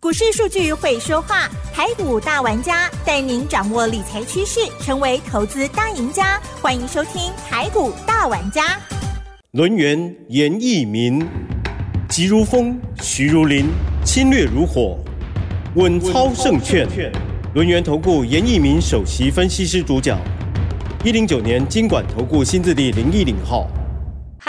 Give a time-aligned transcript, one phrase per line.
[0.00, 6.40] 股市数据会说话，台股大玩家带您掌握理财趋势，成为投资大赢家。
[6.62, 8.78] 欢迎收听台股大玩家。
[9.50, 11.26] 轮源严义民，
[12.08, 13.66] 急如风，徐如林，
[14.04, 14.96] 侵略如火，
[15.74, 16.86] 稳操胜券。
[17.52, 20.20] 轮源投顾严义民首席分析师主讲，
[21.02, 23.68] 一零九年经管投顾新字第零一零号。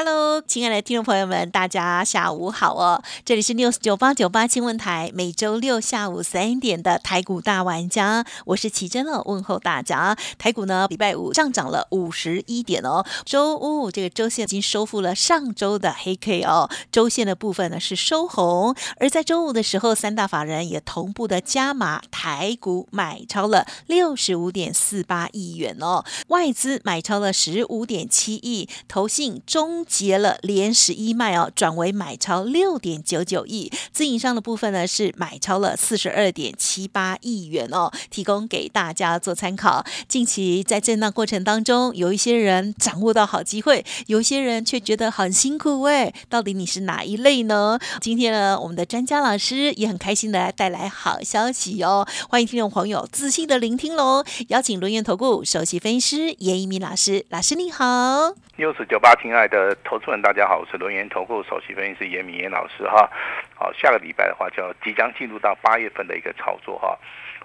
[0.02, 3.04] Hello，亲爱的听众朋友们，大家下午好哦！
[3.26, 10.16] 这里是 News 九八九八新闻台，每周六下午三点的台股大玩家，我是奇珍哦，问候大家。
[10.38, 39.84] 台股呢，礼拜五上涨了五十一点哦，周五这个周线已经收复了上周的黑 K 哦，周线的部分呢是收红，而在周五的时候，三大法人也同步的加码台股买超了六十五点四八亿元哦，外资买超了十五点七亿，投信中结了连十一卖哦，转为买超六点九九亿，自营商的部分呢是买超了四十二点七八亿元哦，提供给大家做参考。
[40.08, 47.80] 近期在震荡过程当中，有一些人掌握到好机会，有一些人却觉得很辛苦喂，到底你是哪一类呢？
[48.00, 54.24] 今天呢，我们的专家老师也很开心的带来好消息哦，欢迎听众朋友仔细的聆听喽。
[54.50, 58.36] 邀请轮源投顾首席分析师严一鸣老师，老师你好。
[58.58, 63.10] news 九八，亲爱的投资人，大家好，我是轮研投顾首席分析师严敏严老师哈。
[63.56, 66.98] 好，下个礼拜的话，就即将进入到八月份的一个操作哈。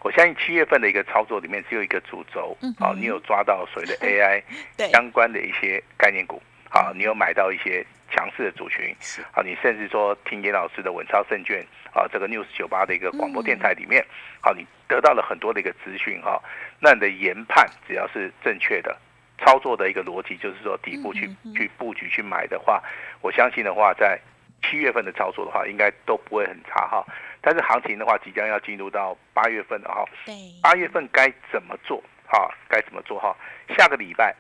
[0.03, 4.43] 我相信七月份的一个操作里面只有一个主轴，好，你有抓到所谓的 AI
[4.91, 8.95] 相关的一些概念股，好，你有买到一些强势的族群，
[9.33, 14.05] 好，你甚至说听严老师的稳操胜券啊，这个 news 九八的一个广播电台里面，
[14.41, 16.41] 好，你得到了很多的一个资讯哈，
[16.81, 18.97] 那你的研判只要是正确的。
[19.39, 22.83] 操作的一个逻辑就是说，底部去去布局去买的话，
[23.21, 24.19] 我相信的话，在
[24.63, 27.05] 七月份的操作的话，应该都不会很差哈。
[27.41, 30.05] 但是行情的话，即将要进入到八月份了哈。
[30.25, 32.03] 对，八月份该怎么做？
[32.27, 33.37] 哈，该怎么做哈？
[33.77, 34.35] 下个礼拜，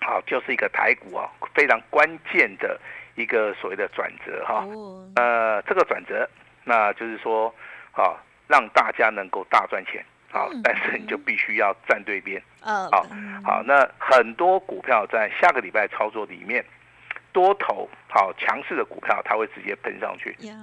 [0.00, 2.78] 好，就是一个台股啊非常关键的
[3.14, 4.64] 一个所谓的转折哈。
[4.66, 6.28] 哦，呃，这个转折，
[6.64, 7.54] 那就是说，
[7.92, 10.04] 啊，让大家能够大赚钱。
[10.30, 12.42] 好嗯，但是你就必须要站对边。
[12.62, 13.06] 嗯，好
[13.44, 16.64] 好，那很多股票在下个礼拜操作里面，
[17.32, 20.54] 多头好强势的股票，它会直接喷上去呀，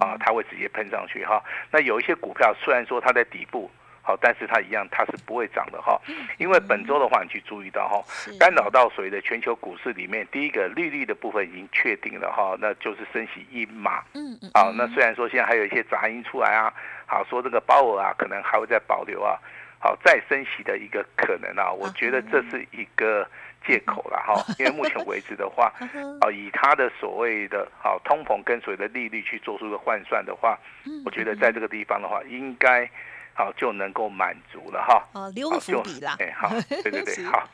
[0.00, 1.42] 啊，它会直接喷上去哈。
[1.70, 3.70] 那有一些股票虽然说它在底部
[4.06, 6.00] 好，但是它一样它是不会涨的哈，
[6.38, 8.00] 因为本周的话你去注意到哈，
[8.38, 14.04] 干扰到所谓的全球股市里面，第一个利率的部分已经确定了哈，那就是升息一码。
[14.14, 16.72] 嗯嗯，好，那虽然说现在还有一些杂音出来啊，
[17.04, 19.36] 好说这个鲍尔啊，可能还会再保留啊，
[19.80, 23.28] 好再升息的一个可能啊，我觉得这是一个
[23.66, 25.72] 借口了哈， 因为目前为止的话，
[26.20, 30.56] 啊，以它的所谓的好通膨跟所谓的利率去做出一个换算的话，
[31.04, 32.88] 我觉得在这个地方的话，应该
[33.36, 35.06] 好就能够满足了哈。
[35.12, 36.48] 哦，留个好就伏笔啦，哎，好，
[36.82, 37.46] 对对对， 好。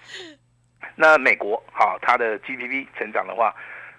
[0.95, 3.55] 那美国好，它的 GDP 成长的话，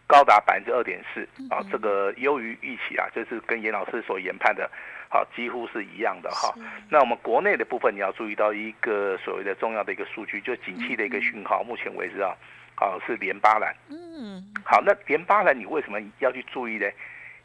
[0.08, 4.70] 高达百分之二点四啊，这个优于预期啊，这是跟严老师所研判的，
[5.10, 6.54] 好几乎是一样的哈。
[6.90, 12.36] 那我们国内的部分，你要注意到一个所谓的重要的一个数据，就景气的一个讯号，目前为止啊，
[12.76, 13.76] 好是连八蓝。
[13.90, 16.88] 嗯，好，那连八蓝你为什么要去注意呢？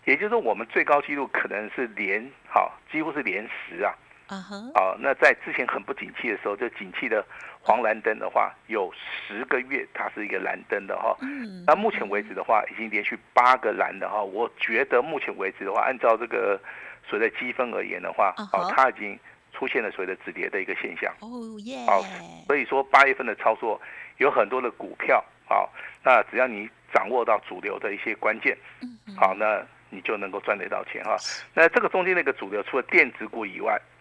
[0.05, 3.95] 也就是说，我们最高纪录可能是连好，几乎是连十啊。
[4.29, 7.25] 啊哈，好，那在之前很不景气的时候，就景气的
[7.63, 11.17] 黄蓝灯的话，有十个月它是一个蓝灯的哈。
[11.23, 14.23] 嗯，那目前为止的话，已经连续八个蓝的哈。
[14.23, 16.61] 我觉得目前为止的话，按照这个
[17.09, 19.19] 所谓的积分而言的话哦，它已经
[19.53, 21.11] 出现了所谓的止跌的一个现象。
[21.21, 22.03] 哦耶，好，
[22.47, 23.81] 所以说八月份的操作
[24.19, 25.73] 有很多的股票，好，
[26.05, 31.17] 那只要你掌握到主流的一些关键，嗯好，那你就能够赚得到钱哈。
[31.55, 33.98] 那这个中间的一个主流，除了电子股以外，嗯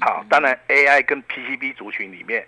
[0.00, 2.46] 好，当然 AI 跟 PCB 族群里面，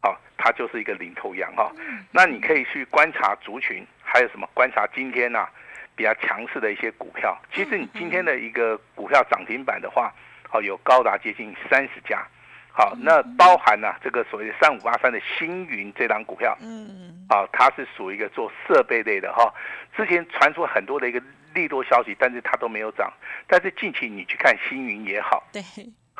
[0.00, 1.72] 好，它就是一个领头羊哈。
[2.10, 5.48] 那你可以去观察族群，还有什么观察今天呐、
[5.94, 7.36] 比较强势的一些股票。
[7.52, 10.12] 其实你今天的一个股票涨停板的话，
[10.48, 12.26] 好有高达接近三十家。
[12.72, 19.50] 好，那包含呐、这个所谓的三五八三的星云这档股票，嗯，啊，它是属于一个做设备类的哈。
[19.96, 21.22] 之前传出很多的一个
[21.54, 23.10] 利多消息，但是它都没有涨。
[23.46, 25.62] 但是近期你去看星云也好，对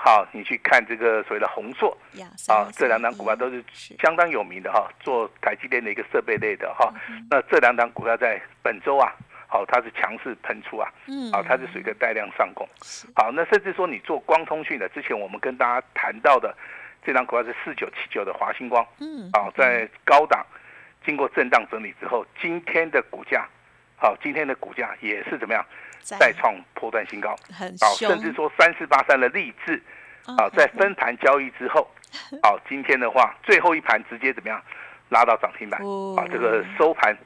[0.07, 1.99] 好，你去看这个所谓的宏硕。
[2.13, 3.63] 呀，啊，这两档股票都是
[4.01, 6.95] 相当有名的哈，做台积电的一个设备类的哈。
[7.29, 9.13] 那这两档股票在本周啊，
[9.49, 12.65] 好，它是强势喷出啊，嗯，好，它是属于一个带量上攻。
[13.17, 16.57] 好，那甚至说你做光通讯的，之前我们跟大家谈到的
[17.05, 20.47] 这张股票是四九七九的华星光，嗯，啊，在高档
[21.05, 23.45] 经过震荡整理之后，今天的股价
[23.97, 25.67] 好，今天的股价也是怎么样，
[26.01, 29.83] 再创破断新高，很好，甚至说三四八三的励志，
[30.39, 31.89] 啊，在分盘交易之后，
[32.43, 34.61] 好，今天的话最后一盘直接怎么样
[35.09, 37.17] 拉到涨停板，哦啊，这个收盘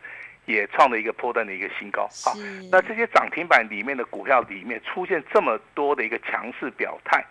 [0.47, 2.35] 也创了一个破断的一个新高，好，
[2.71, 7.25] 那这些涨停板里面的股票里面出现这么多的一个强势表态，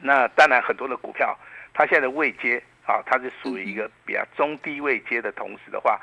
[0.00, 1.36] 那当然很多的股票
[1.74, 6.00] 它现在的位阶啊，它是属于一个比较中低位阶的同时的话。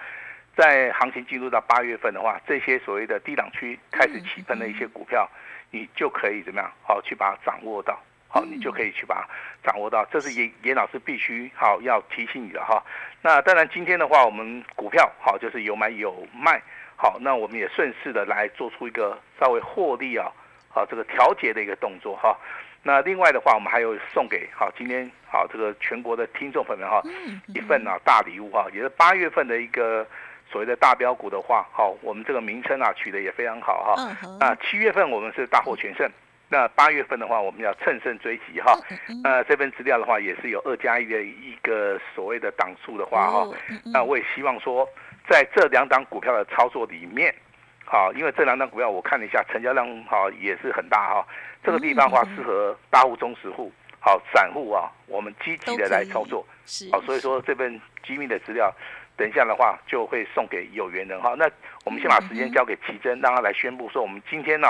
[0.57, 5.29] 在行情进入到八月份的话，这些所谓的低档区开始起喷的一些股票，
[5.69, 6.71] 你就可以怎么样？
[6.81, 7.95] 好，去把它掌握到。
[8.27, 9.27] 好，你就可以去把它
[9.63, 10.05] 掌握到。
[10.11, 12.83] 这是严严老师必须好要提醒你的哈。
[13.21, 16.61] 那当然，今天的话，我们股票好就是有买有卖。
[16.95, 20.31] 好，那我们也顺势的来做出一个稍微获利啊，
[20.69, 22.37] 好这个调节的一个动作哈。
[22.83, 27.01] 那另外的话，我们还有送给好今天好这个全国的听众朋友们哈
[27.47, 30.05] 一份啊大礼物哈，也是八月份的一个。
[30.49, 34.17] 所谓的大标股的话，好，我们这个名称啊取得也非常好哈。
[34.39, 36.09] 那七月份我们是大获全胜，
[36.49, 38.79] 那八月份的话，我们要乘胜追击哈。
[39.23, 43.47] 那这份资料的话，也是有二加一的一个所谓的档数的话哈。
[43.93, 44.87] 那我也希望说，
[45.29, 47.33] 在这两档股票的操作里面，
[47.85, 51.27] 好，因为这两档股票我看了一下，成交量哈也是很大哈。
[51.63, 56.45] 这个地方的话，适合大户、中实户、好散户啊，我们积极的来操作。
[56.91, 58.73] 好，所以说这份机密的资料。
[59.17, 61.33] 等一下的话，就会送给有缘人哈。
[61.39, 61.49] 那
[61.83, 64.67] 我们先把时间交给奇珍，让他来宣布说，我们今天呢，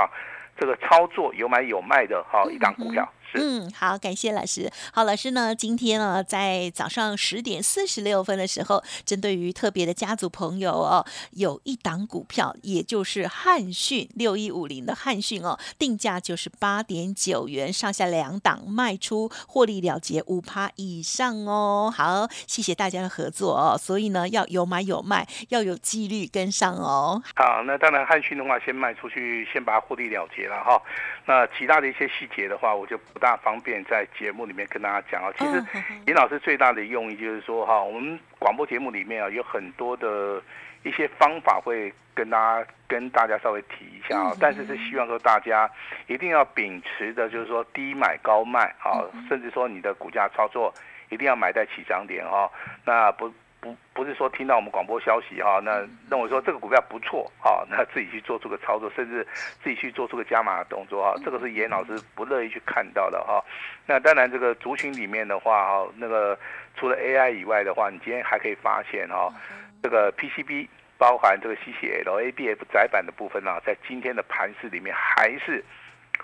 [0.58, 3.08] 这个操作有买有卖的哈一档股票。
[3.34, 4.72] 嗯，好，感谢老师。
[4.94, 21.94] 好，老师呢，今天呢，在早上十点四十六分的时候，针对于特别的家族朋友哦，有一档股票，也就是汉讯六一五零的汉讯哦，定价就是八点九元，上下两档卖出，获利了结五趴以上哦。
[21.96, 23.78] 好，谢谢大家的合作哦。
[23.78, 27.22] 所以呢，要有买有卖，要有纪律跟上哦。
[27.36, 30.82] 好，那当然汉讯的话，先卖出去，先把它获利了结了哈。
[31.26, 35.34] 那其他的一些细节的话，我就不大方便在节目里面跟大家讲啊。
[35.40, 35.64] 其实
[36.06, 40.40] 尹老师最大的用意就是说哈，我们广播节目里面啊有很多的
[40.84, 45.68] 一些方法会跟大家跟大家稍微提一下啊，但是是希望说大家
[46.06, 50.72] 一定要秉持的就是说低买高卖啊，甚至说你的股价操作
[51.10, 52.48] 一定要买在起涨点哈，
[52.86, 53.34] 那不。
[53.60, 59.26] 不不是说听到我们广播消息哈，那认为说这个股票不错哈， 那自己去做出个操作，甚至
[59.64, 63.44] 自己去做出个加码的动作哈，这个是严老师不乐意去看到的哈。
[63.88, 66.38] 那当然这个族群里面的话哈，那个
[66.76, 69.34] 除了 AI 以外的话，你今天还可以发现哈，
[69.82, 70.68] 这个 PCB
[71.00, 75.66] 包含这个 CCL、ABF 窄板的部分呢，在今天的盘市里面还是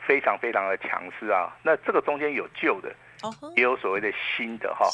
[0.06, 1.56] 非常非常的强势啊。
[1.64, 2.94] 那这个中间有旧的。
[3.56, 4.88] 也有所谓的新的哈，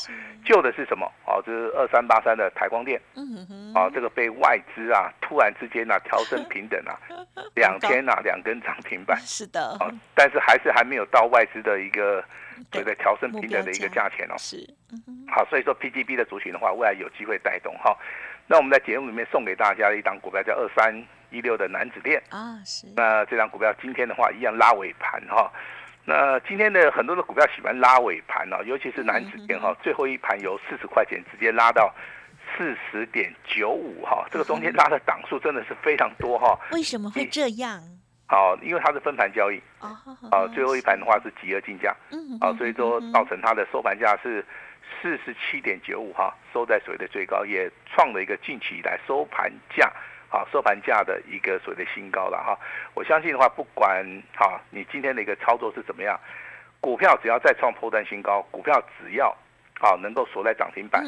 [0.45, 1.05] 旧的是什么？
[1.25, 2.99] 哦，这是二三八三的台光电，
[3.75, 6.97] 哦，这个被外资啊突然之间啊调升平等啊，
[7.55, 12.23] 两天啊两根涨停板， 是的，哦，但是还是还没有到外资的一个
[12.71, 14.57] 所谓的调升平等的一个价钱哦，是，
[15.29, 17.97] 好，所以说 PGB 的族群的话，未来有机会带动哈。
[18.47, 20.91] 那我们在节目里面送给大家的一档股票叫二三
[21.29, 25.51] 一六的男子电啊，是，那这张股票今天的话一样拉尾盘哈。
[26.05, 31.93] 那今天的很多的股票喜欢拉尾盘哦，尤其是南子电哈，最后一盘由四十块钱直接拉到
[32.57, 36.57] 四十点九五哈，这个中间拉的档数真的是非常多哈。
[36.71, 37.79] 为什么会这样？
[38.25, 39.89] 好，因为它是分盘交易哦，
[40.31, 44.43] 好，最后一盘的话是集合竞价，嗯，好，所以说造成它的收盘价是
[45.01, 49.91] 四十七点九五哈，收在所谓的最高，也创了一个近期以来收盘价。
[50.29, 52.57] 好，收盘价的一个所谓的新高了哈。
[52.93, 54.05] 我相信的话，不管
[54.35, 56.19] 好你今天的一个操作是怎么样，
[56.79, 59.35] 股票只要再创破断新高，股票只要
[59.79, 61.03] 好能够锁在涨停板，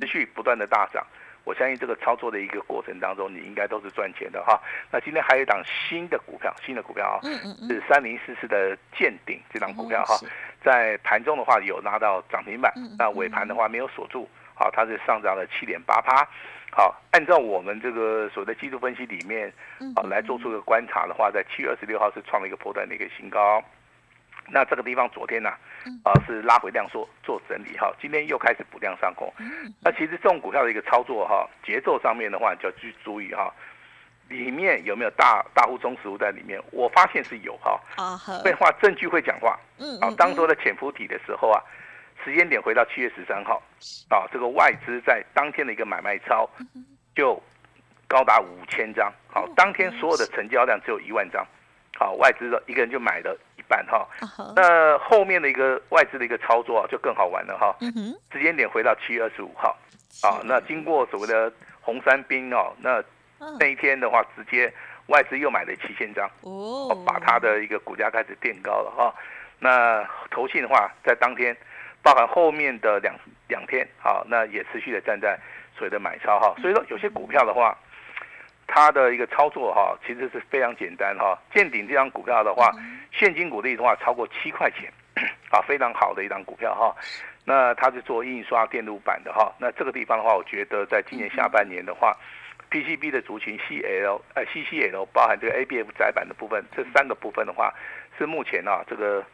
[0.00, 1.06] 持续不断的大涨，
[1.44, 4.60] 我相信这个操作的一个过程当中，你应该都是赚钱的哈。
[4.90, 7.20] 那今天还有一档新的股票，新的股票啊，
[7.68, 10.18] 是三零四四的见顶这档股票哈，
[10.64, 16.26] 在盘中的话有拉到涨停板，那尾盘的话没有锁住，好，它是上涨了七点八趴。
[16.72, 19.50] 好，按照我们这个所谓的技术分析里面，
[19.94, 23.62] 啊，来做出个观察的话，在七月二十六号是创了一个破断的一个新高。
[24.48, 25.50] 那这个地方昨天呢，
[26.04, 29.32] 啊是拉回量缩做整理哈，今天又开始补量上攻。
[29.80, 33.50] 那其实这种股票的一个操作哈，节奏上面的话就要去注意哈，
[34.28, 36.60] 里面有没有大大户中实物在里面？
[36.72, 39.58] 我发现是有哈，啊，废话证据会讲话。
[39.78, 41.62] 嗯，啊，当做的潜伏体的时候啊。
[42.26, 43.62] 时间点回到七月十三号，
[44.10, 46.50] 啊，这个外资在当天的一个买卖超
[47.14, 47.40] 就
[48.08, 51.46] 高达五千张，好，当天所有的成交量只有一万张，
[51.96, 54.04] 好，外资的一个人就买了一半哈，
[54.56, 57.76] 那后面的一个外资的一个操作啊就更好玩了哈，
[58.32, 59.76] 时间点回到七月二十五号，
[60.22, 63.00] 啊，那经过所谓的红三兵哦，那
[63.60, 64.72] 那一天的话，直接
[65.06, 69.14] 外资又买了七千张，哦，把它的一个股价开始垫高了哈。
[69.58, 71.56] 那投信的话，在当天，
[72.06, 73.12] 包含后面的两
[73.48, 75.36] 两天，好，那也持续的站在
[75.76, 76.54] 所谓的买超哈。
[76.62, 77.76] 所以说，有些股票的话，
[78.68, 81.36] 它的一个操作哈，其实是非常简单哈。
[81.52, 82.70] 见顶这张股票的话，
[83.10, 84.88] 现金股利的话超过七块钱，
[85.50, 86.94] 啊，非常好的一张股票哈。
[87.44, 89.52] 那它是做印刷电路板的哈。
[89.58, 92.16] 那这个地方的话，我觉得在今年下半年的话
[92.70, 97.74] ，PCB 的族群 CL 呃 CCL 包含这个 ABF 窄板的部分，这三个部分的话，
[98.16, 99.24] 是目前啊这个。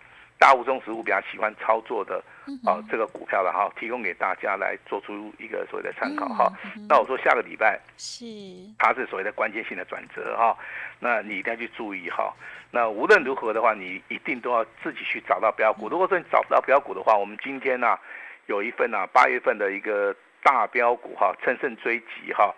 [0.42, 2.20] 大物中实物比较喜欢操作的
[2.66, 6.52] 啊，这个股票了哈，提供给大家来做出一个所谓的参考哈。
[6.88, 8.24] 那我说下个礼拜是，
[8.76, 10.58] 它是所谓的关键性的转折哈，
[10.98, 12.34] 那你一定要去注意哈。
[12.72, 15.88] 那无论如何的话，你一定都要自己去找到标股。
[15.88, 17.96] 如果说你找不到标股的话，我们今天呢
[18.46, 22.52] 有一份呢八月份的一个大标股哈，乘胜追击哈，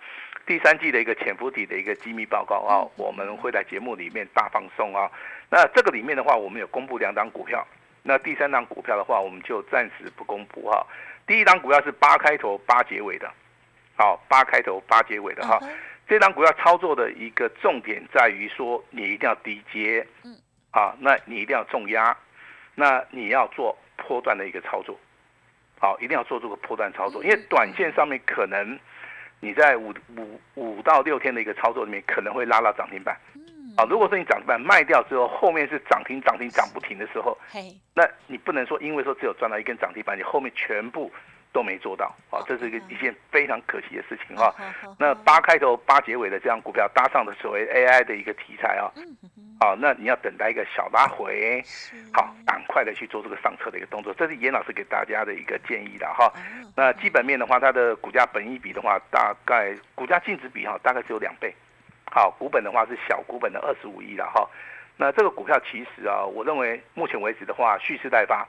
[0.47, 5.11] 第三季的一个潜伏底的一个机密报告啊，我们会在节目里面大放送啊。
[5.55, 7.65] 那这个里面的话，我们有公布两档股票。
[8.03, 10.85] 那第三档股票的话，我们就暂时不公布哈。
[11.29, 13.31] 第一档股票是八开头八结尾的，
[13.95, 15.61] 好，八开头八结尾的哈。
[16.09, 20.37] 这档股票操作的一个重点在于说，你一定要低接，嗯，
[20.73, 22.17] 啊，那你一定要重压，
[22.75, 24.99] 那你要做波段的一个操作，
[25.79, 28.77] 好，一定要做这个波段操作，因为短线上面可能
[29.39, 33.17] 你在五五五到六天的一个操作里面，可能会拉到涨停板。
[33.77, 37.37] 啊，如果说你涨停板卖掉之后，后面是涨停涨停涨不停的时候，
[37.95, 41.11] 那你不能说因为说只有赚到一根涨停板，你后面全部
[41.53, 42.15] 都没做到。
[42.31, 44.55] 啊，这是一个一件非常可惜的事情哈。
[44.99, 48.91] 那八开头八结尾的这样股票搭上的所谓 AI 的一个题材啊，
[49.61, 51.63] 好，那你要等待一个小拉回，
[52.13, 56.33] 好，赶快的去做这个上车的一个动作，这是严老师给大家的一个建议的哈。
[56.77, 61.55] 那基本面的话，它的股价本益比的话，大概股价净值比哈，大概只有两倍。
[62.15, 64.49] 好，股本的话是小股本的二十五亿了哈。
[64.97, 68.47] 那这个股票其实啊，我认为目前为止的话，蓄势待发，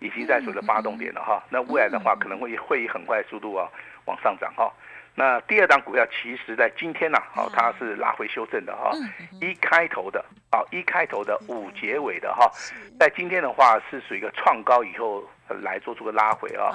[0.00, 1.42] 已经在所谓的发动点了哈。
[1.48, 3.66] 那未来的话，可能会会以很快速度啊
[4.04, 4.70] 往上涨哈。
[5.14, 8.92] 那第二档股票，其实在今天呢，好，它是拉回修正的哈。
[9.40, 12.52] 一开头的，好，一开头的五结尾的哈，
[12.98, 16.70] 在今天的话是属于一个创高以后来做出个拉回啊。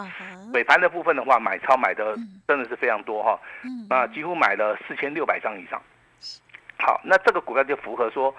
[0.56, 2.18] 尾盘的部分的话，买超买的
[2.48, 3.40] 真的是非常多哈。
[3.88, 5.80] 那几乎买了四千六百张以上。
[6.86, 8.34] 好，那这个股票就符合说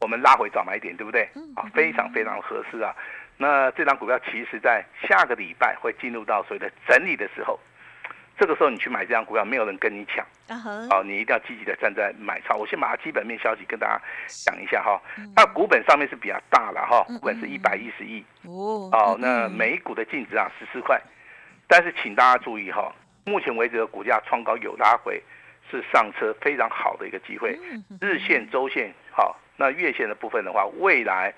[0.00, 1.28] 我们拉回早买点，对不对？
[1.54, 2.96] 啊，非常非常合适啊。
[3.36, 7.60] 那这张股票其实在下个礼拜会进入到所谓的整理的时候，
[8.38, 12.56] 这个时候你去买这张股票，没有人跟你抢啊，你一定要积极的站在买超。
[12.56, 14.00] 我先把它基本面消息跟大家
[14.46, 14.98] 讲一下哈。
[15.36, 18.88] 它股本上面是比较大了哈，股本是一百一十亿哦。
[18.92, 20.98] 哦，那每股的净值啊十四块，
[21.68, 22.90] 但是请大家注意哈，
[23.26, 25.22] 目前为止的股价创高有拉回。
[25.70, 27.58] 是上车非常好的一个机会，
[28.00, 31.32] 日线、周线好，那月线的部分的话，未来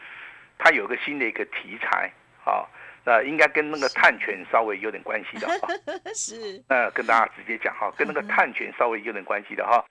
[0.59, 2.11] 它有个新的一个题材，
[2.45, 2.69] 好，
[3.05, 5.69] 那应该跟那个碳权稍微有点关系的 哈。
[6.15, 9.85] 是，那跟大家直接讲哈，跟那个碳权稍微有点关系的哈。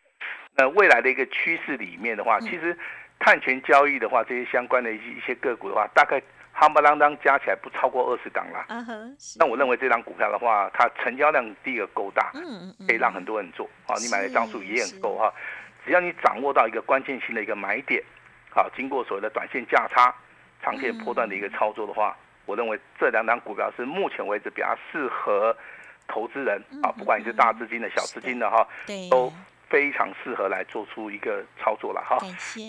[0.55, 2.77] 那未来的一个趋势里面的话，其实
[3.19, 6.21] 碳权交易的话，这些相关的一些一些个股的话，大概。
[6.53, 8.65] 夯不啷当加起来不超过二十档啦。
[9.37, 12.31] 那我认为这张股票的话，它成交量第一个够大，
[12.87, 13.69] 可以让很多人做。
[13.87, 15.33] 好，你买的张数也很够哈。
[15.85, 18.03] 只要你掌握到一个关键性的一个买点，
[18.53, 20.13] 好，经过所谓的短线价差、
[20.61, 22.15] 长线波段的一个操作的话，
[22.45, 25.55] 我认为这两档股票是目前为止比较适合
[26.07, 28.67] 投资人啊，不管你是大资金的小资金的哈，
[29.09, 29.31] 都。
[29.71, 32.17] 非常适合来做出一个操作了哈。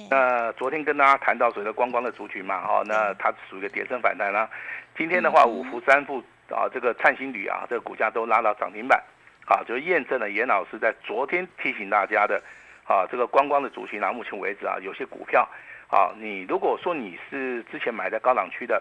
[0.09, 4.49] 那昨天跟大家谈到所谓的观光的族群嘛哈，那它属于一个跌升反弹啦。
[4.97, 9.03] 今天的话，五福三富啊，这个灿星旅啊，这个股价都拉到涨停板，
[9.47, 12.41] 啊，就验证了严老师在昨天提醒大家的，
[12.87, 15.49] 啊，这个观光的族群啊，目前为止啊，有些股票
[15.91, 18.81] 啊，你如果说你是之前买在高档区的，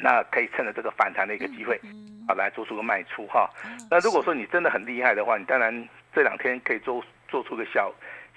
[0.00, 1.80] 那可以趁着这个反弹的一个机会，
[2.26, 3.48] 啊，来做出个卖出哈。
[3.88, 7.00] 那如果说你真的很厉害的话，你当然这两天可以做。
[7.30, 7.92] 做出个小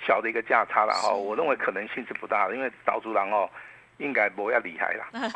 [0.05, 3.49] 小的一个价差了哈，我认为可能性是不大的，因为导主郎哦，
[3.97, 5.05] 应该不要厉害了，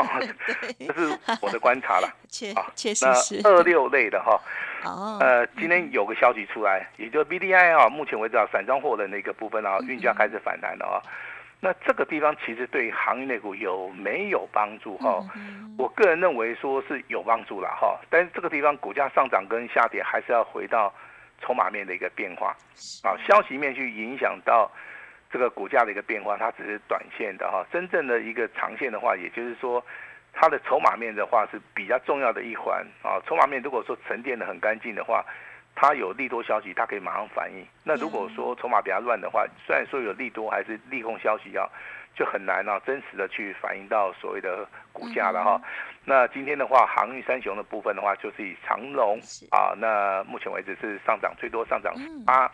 [0.80, 2.10] 这是我的观察了。
[2.30, 3.42] 确确实是。
[3.44, 4.40] 二六类的哈，
[4.84, 10.98] 哦，呃，今天有个消息出来，也就 B D I 啊，目前为止啊，散装货的那个部分啊，运价开始反弹了啊。
[11.60, 15.24] 那这个地方其实对行业内股有没有帮助哈？
[15.78, 20.94] 我个人认为说是有帮助了哈，但是这个地方股价上涨跟下跌还是要回到。
[21.42, 22.56] 筹码面的一个变化，
[23.04, 24.72] 啊，消息面去影响到
[25.32, 27.66] 这个股价的一个变化，它只是短线的哈。
[27.72, 29.84] 真正的一个长线的话，也就是说，
[30.34, 33.22] 它的筹码面的话是比较重要的一环啊。
[33.28, 35.24] 筹码面如果说沉淀的很干净的话，
[35.76, 37.66] 它有利多消息，它可以马上反应。
[37.84, 41.70] 那如果说筹码比较乱的话，虽然说有利多还是利空消息啊，
[42.18, 45.62] 就很难啊，真实的去反映到所谓的股价了哈。
[46.04, 49.20] 那今天的话，航运三雄的部分的话，就是以长龙
[49.52, 51.94] 啊，那目前为止是上涨最多，上涨
[52.26, 52.52] 八，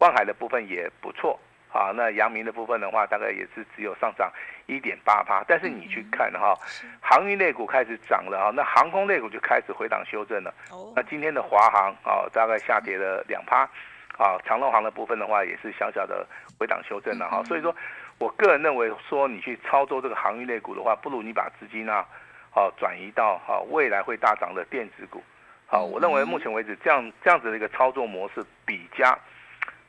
[0.00, 1.38] 万海的部分也不错。
[1.72, 4.32] 啊，那阳明的部分的话，大概也是只有上涨
[4.64, 6.56] 一点八趴，但是你去看哈，
[7.02, 10.54] 航运类股开始涨了啊，那航空类股就开始回档修正了。
[10.70, 13.68] 哦，那今天的华航啊，大概下跌了两趴，
[14.16, 16.26] 啊，长隆航的部分的话也是小小的
[16.58, 17.42] 回档修正了哈。
[17.44, 17.74] 所以说
[18.18, 22.06] 我个人认为说，你去操作这个行业类股的话，不如你把资金啊，
[22.50, 25.22] 好转移到哈未来会大涨的电子股。
[25.66, 29.18] 好，我认为目前为止这样这样子的一个操作模式比较。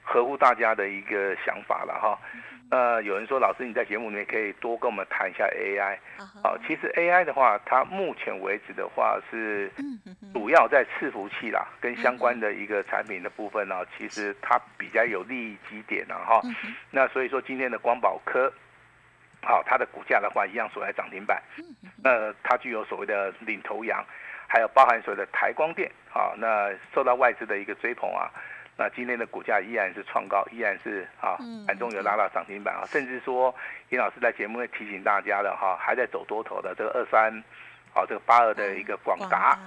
[0.10, 2.18] 合乎大家的一个想法了哈，
[2.72, 5.98] 呃，有人说老师你在节目里面可以多跟我们谈一下 AI，
[6.42, 9.70] 好，其实 AI 的话，它目前为止的话是
[10.34, 16.42] 主要在伺服器啦，跟相关的一个产品的部分呢，其实它比较有利益基点了哈，
[16.90, 18.52] 那所以说今天的光宝科，
[19.42, 21.44] 好，它的股价的话一样锁在涨停板，
[22.02, 24.02] 那它具有所谓的领头羊，
[24.48, 28.32] 还有包含所谓的台光电，好，那受到外资的一个追捧啊。
[28.80, 33.54] 那今天的股价依然是创高，依然是啊，盘中有拉到涨停板啊，甚至说
[33.90, 37.34] 尹老师在节目会提醒大家的哈，还在走多头的这个二三，
[37.96, 39.58] 啊，这个八二的一个广达，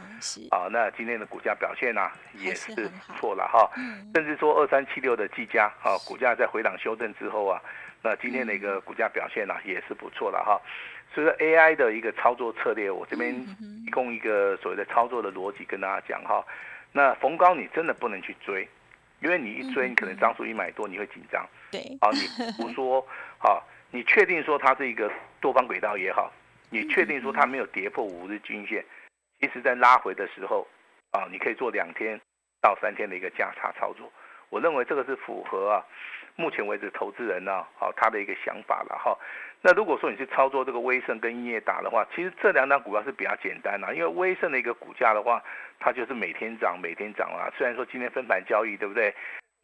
[0.50, 3.68] 啊，那今天的股价表现呢也是不错了哈，
[4.14, 7.60] 甚至说二三七六的技嘉，啊，股价在回档修正之后啊，
[8.02, 10.60] 那今天的一个股价表现呢也是不错了哈，
[11.12, 13.34] 所以说 AI 的一个操作策略，我这边
[13.84, 16.44] 提供一个所谓的操作的逻辑跟大家讲哈，
[16.92, 18.68] 那逢高你真的不能去追。
[19.20, 21.46] 因为你一追，你可能张数一买多，你会紧张。
[21.70, 22.20] 对，好，你
[22.56, 23.06] 不说，
[23.38, 25.10] 好，你确定说它是一个
[25.40, 26.32] 多方轨道也好，
[26.70, 28.84] 你确定说它没有跌破五日均线，
[29.40, 30.66] 其实在拉回的时候，
[31.10, 32.20] 啊，你可以做两天
[32.60, 34.10] 到三天的一个价差操作。
[34.48, 35.84] 我认为这个是符合啊，
[36.34, 39.16] 目前为止投资人呢，好他的一个想法了哈。
[39.62, 45.42] 那如果说你去操作这个威盛跟英业达的话，其实这两档股票是比较简单的，因为威盛的一个股价的话，
[45.78, 47.52] 它就是每天涨每天涨啊。
[47.58, 49.14] 虽然说今天分盘交易，对不对？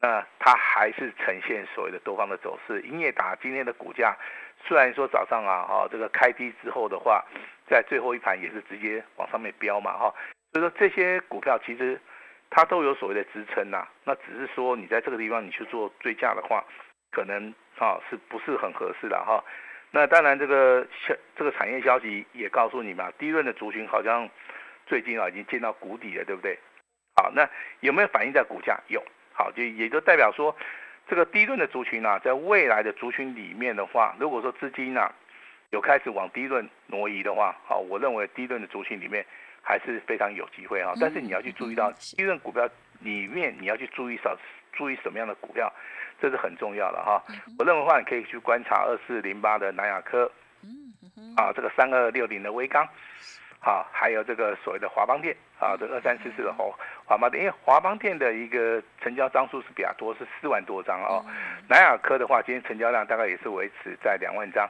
[0.03, 2.83] 那它还是呈现所谓的多方的走势。
[2.83, 4.14] 英业达今天的股价
[4.66, 7.25] 虽然说早上啊，哈这个开低之后的话，
[7.66, 10.14] 在最后一盘也是直接往上面飙嘛，哈。
[10.53, 11.99] 所以说这些股票其实
[12.51, 13.88] 它都有所谓的支撑呐。
[14.05, 16.62] 那只是说你在这个地方你去做追价的话，
[17.11, 19.42] 可能啊是不是很合适的哈？
[19.90, 24.29] 那当然，这个消这个产业消息也告诉你嘛，低润的族群好像
[24.87, 26.59] 最近啊已经见到谷底了，对不对？
[27.14, 27.49] 好，那
[27.81, 28.79] 有没有反映在股价？
[28.88, 30.55] 有，好，就也就代表说，
[31.09, 35.11] 这个低润的族群啊，在未来的族群里面的话，如果说资金啊
[35.70, 39.25] 有开始往低润挪移的话，好，我认为低润的族群里面
[39.62, 40.92] 还是非常有机会啊。
[41.01, 42.68] 但是你要去注意到低润股票
[43.07, 44.37] 里面，你要去注意少
[44.73, 45.73] 注意什么样的股票。
[46.19, 47.23] 这是很重要的哈，
[47.59, 50.25] 我认为的话，你可以去观察二四零八的南亚科，
[51.37, 52.88] 啊，这个三二六零的微钢，
[53.61, 56.64] 好，还有这个所谓的华邦电，啊，这二三四四的华
[57.05, 61.23] 华邦电，因为华邦电的一个成交张数是比较多，是四万多张哦。
[61.69, 64.66] 南亚科的话，今天成交量大概也是维持在两万张，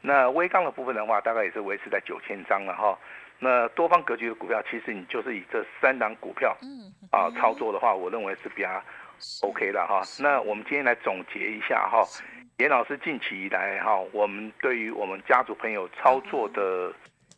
[0.00, 2.96] 那微钢的部分的话，大概也是维持在九千张了哈。
[3.44, 6.56] 那多方格局的股票，其实你就是以这三档股票，
[7.12, 8.82] 啊，操作的话，我认为是比较。
[9.42, 12.04] OK 的哈，那我们今天来总结一下哈，
[12.58, 16.92] 严老师近期以来哈，我们对于我们家族朋友操作的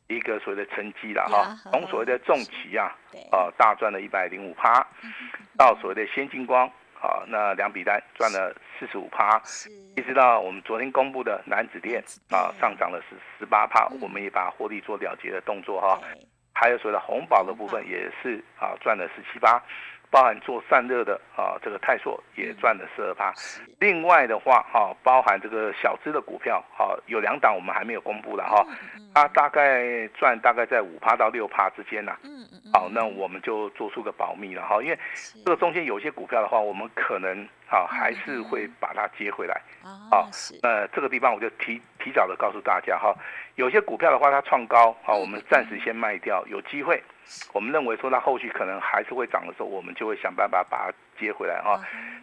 [0.08, 2.90] 一个所谓的成绩了哈，从所谓的重旗啊，
[3.30, 4.84] 啊大赚了一百零五趴，
[5.58, 6.68] 到所谓的先进光
[7.00, 9.40] 啊，那两笔单赚了四十五趴，
[9.96, 16.00] 一直到我们昨天公布的南子店啊上涨了是十八趴，我们也把获利做了结的动作哈，
[16.52, 19.62] 还有所谓的红宝的部分也是啊赚了十七八。
[20.10, 23.32] 包含做散热的啊，这个泰硕也赚了十二趴。
[23.80, 28.66] 另外的话，哈，包含这个小资的股票，哈，有两档我们还没有公布的哈，
[29.14, 32.16] 它大概赚大概在五趴到六趴之间呐。
[32.22, 32.72] 嗯嗯。
[32.72, 34.98] 好，那我们就做出个保密了哈，因为
[35.44, 39.60] 这个中间有些股票的话，我们可能啊还是会把它接回来。
[39.82, 40.28] 啊，
[40.62, 43.14] 那这个地方我就提提早的告诉大家哈，
[43.56, 47.02] 有些股票的话它创高，好，我们暂时先卖掉，有机会。
[47.52, 51.80] 我们认为说它后续可能还是会涨的时候，我们就会想办法把它接回来哈。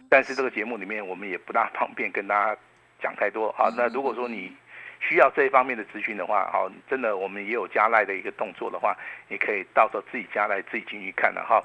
[0.08, 2.56] 但是这个节目里面我们也不大 方便跟大家
[3.02, 3.70] 讲太多哈。
[3.76, 4.50] 那如果说你
[5.00, 8.96] 需要这一方面的资讯的话，好，真的我们也有加赖的一个动作的话，
[9.28, 11.62] 你可以到时候自己加赖自己进去看了哈。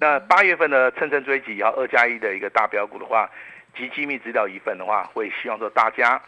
[0.00, 3.30] 那八月份的乘胜追击然后二加一的一个大标股的话，
[3.76, 6.20] 及机密资料一份的话，会希望说大家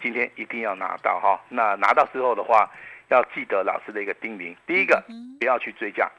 [0.00, 1.40] 今天一定要拿到哈。
[1.48, 2.70] 那拿到之后的话。
[3.08, 5.02] 要记得老师的一个叮咛，第一个
[5.38, 6.10] 不要去追价，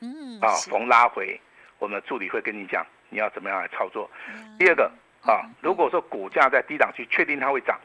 [0.00, 1.40] 嗯，啊，逢拉回，
[1.78, 4.10] 我们的助理会跟你讲，你要怎么样来操作？
[4.58, 4.90] 第二个
[5.24, 7.78] 啊，如果说股价在低档区确定它会涨，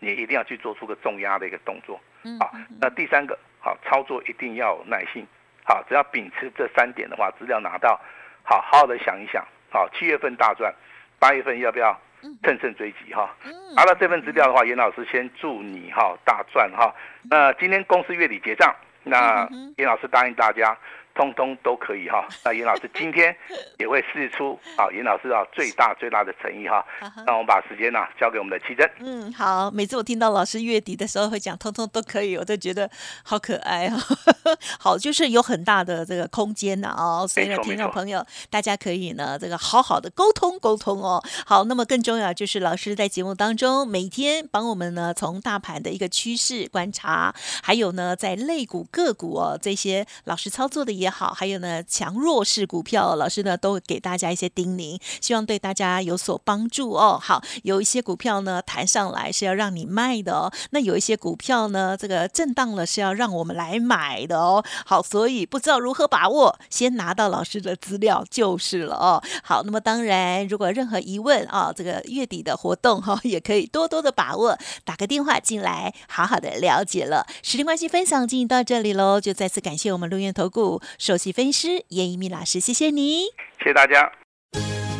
[0.00, 2.00] 你一定要去做出个重压的一个动作。
[2.40, 5.26] 啊，那第三个好操作一定要有耐心。
[5.64, 8.00] 好，只要秉持这三点的话，资料拿到，
[8.42, 9.46] 好好的想一想。
[9.70, 10.74] 好，七月份大赚，
[11.18, 11.98] 八月份要不要
[12.42, 13.34] 乘胜追击哈？
[13.76, 16.94] 拿到这份资料的话，严老师先祝你哈大赚哈。
[17.30, 20.76] 那今天公司月底结账，那严老师答应大家。
[21.14, 23.34] 通通都可以哈， 那严老师今天
[23.78, 26.84] 也会试出啊，严老师啊最大最大的诚意哈，
[27.26, 28.90] 那我们把时间呢交给我们的奇珍。
[28.98, 32.90] 嗯，好，每次我听到老师月底的时候会讲通通都可以，我都觉得
[33.22, 33.98] 好可爱哈。
[34.80, 41.22] 好，就是有很大的这个空间呢哦，所以呢，听众朋友大家可以呢这个好好的沟通沟通哦。
[41.44, 51.01] 好，那么更重要就是老师在节目当中每天帮我们呢从大盘的一个趋势观察，还有呢在类股个股哦这些老师操作的。
[51.02, 57.18] 也好，还有呢，强弱势股票，老师呢都给大家一些叮咛，希望对大家有所帮助哦。
[57.20, 64.64] 好，有一些股票呢弹上来是要让你卖的哦，那有一些股票呢，这个震荡了是要让我们来买的哦。
[64.86, 69.22] 好，所以不知道如何把握，先拿到老师的资料就是了哦。
[69.42, 77.26] 好，那么当然，如果任何疑问啊，这个月底的活动哈，也可以多多的把握，打个电话进来，好好的了解了。
[77.42, 80.80] 时间关系，分享进行到这里喽，就再次感谢我们陆源投顾。
[80.98, 83.24] 首席分析师严一鸣老师，谢谢你，
[83.58, 84.10] 谢谢大家。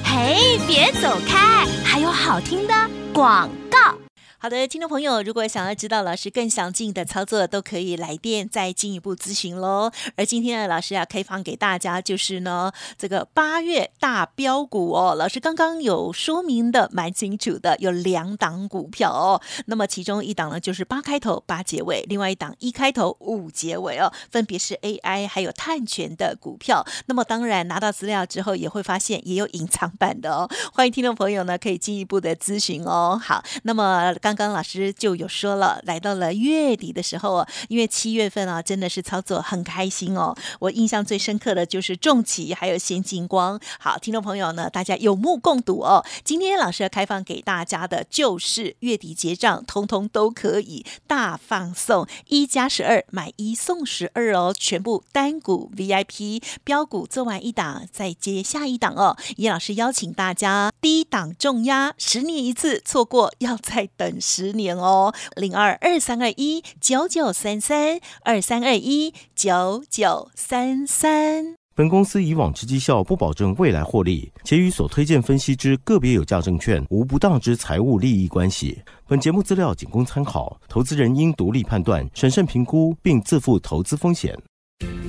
[0.04, 2.74] 嘿，别走开，还有好听的
[3.12, 4.01] 广告。
[4.42, 9.92] 好的，听众朋友，如果想要知道老师更详尽的操作，都可以来电再进一步咨询喽。
[10.16, 19.40] 而今天呢，老师要开放给大家，就是呢这个八月大标股哦，老师刚刚有说明的蛮清楚的，有两档股票哦。
[19.66, 26.84] 那么其中一档呢就是八开头八结尾，另外一档一开头五结尾哦，分别是 AI 还有碳权的股票。
[27.06, 30.50] 那么当然拿到资料之后，也会发现也有隐藏版的哦。
[30.72, 33.16] 欢迎听众朋友呢可以进一步的咨询哦。
[33.24, 34.31] 好，那么刚。
[34.34, 40.34] 刚刚老师就有说了，来到了月底的时候，因为七月份啊，真的是操作很开心哦。
[40.60, 43.60] 我印象最深刻的就是重企还有先进光。
[43.78, 46.04] 好，听众朋友呢，大家有目共睹哦。
[46.24, 59.16] 今天老师要开放给大家的就是月底结账，通通都可以大放送，一加十二买一送十二哦，全部单股 VIP 标股做完一档再接下一档哦。
[59.36, 64.20] 叶老师邀请大家低档重压，十年一次，错过要再等。
[64.22, 71.56] 十年哦，零二二三二一九九三三二三二一九九三三。
[71.74, 78.82] 本公司以往之绩效不保证未来获利，且与所推荐分析之个别有价证券无不当之财务利益关系。
[79.08, 84.38] 本节目资料仅供参考，投资人应独立判断、审慎评估，并自负投资风险。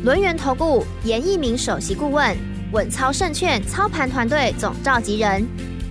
[0.05, 2.35] 轮源投顾严一鸣首席顾问，
[2.71, 5.72] 稳操胜券操盘团队总召集人。